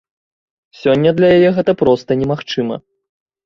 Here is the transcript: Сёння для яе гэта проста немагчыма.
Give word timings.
Сёння 0.81 1.13
для 1.21 1.29
яе 1.37 1.51
гэта 1.59 1.77
проста 1.85 2.21
немагчыма. 2.25 2.85